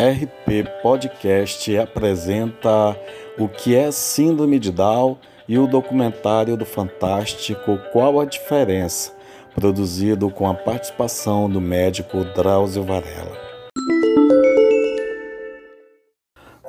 [0.00, 2.98] RP Podcast apresenta
[3.38, 9.12] o que é Síndrome de Down e o documentário do Fantástico Qual a Diferença,
[9.54, 13.38] produzido com a participação do médico Drauzio Varela.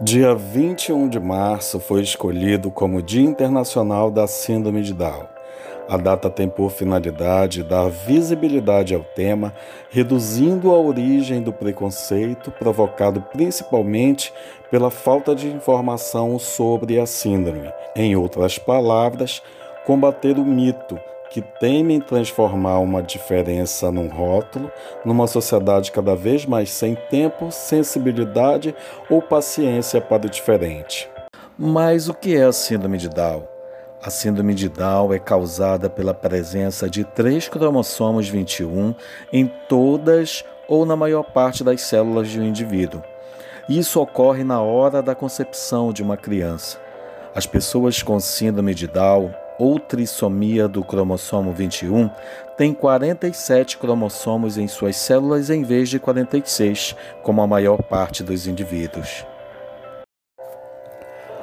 [0.00, 5.39] Dia 21 de março foi escolhido como Dia Internacional da Síndrome de Down.
[5.90, 9.52] A data tem por finalidade dar visibilidade ao tema,
[9.90, 14.32] reduzindo a origem do preconceito provocado principalmente
[14.70, 17.72] pela falta de informação sobre a síndrome.
[17.96, 19.42] Em outras palavras,
[19.84, 20.96] combater o mito
[21.28, 24.70] que teme transformar uma diferença num rótulo,
[25.04, 28.76] numa sociedade cada vez mais sem tempo, sensibilidade
[29.08, 31.10] ou paciência para o diferente.
[31.58, 33.59] Mas o que é a síndrome de Down?
[34.02, 38.94] A síndrome de Down é causada pela presença de três cromossomos 21
[39.30, 43.02] em todas ou na maior parte das células de um indivíduo.
[43.68, 46.80] Isso ocorre na hora da concepção de uma criança.
[47.34, 52.08] As pessoas com síndrome de Down ou trissomia do cromossomo 21
[52.56, 58.46] têm 47 cromossomos em suas células em vez de 46, como a maior parte dos
[58.46, 59.26] indivíduos.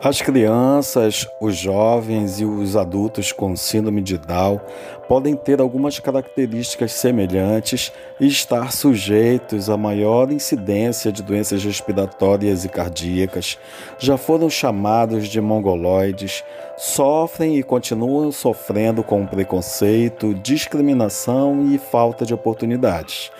[0.00, 4.60] As crianças, os jovens e os adultos com síndrome de Down
[5.08, 12.68] podem ter algumas características semelhantes e estar sujeitos a maior incidência de doenças respiratórias e
[12.68, 13.58] cardíacas,
[13.98, 16.44] já foram chamados de mongoloides,
[16.76, 23.32] sofrem e continuam sofrendo com preconceito, discriminação e falta de oportunidades.